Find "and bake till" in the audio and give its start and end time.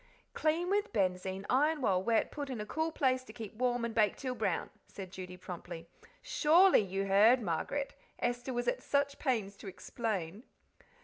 3.85-4.33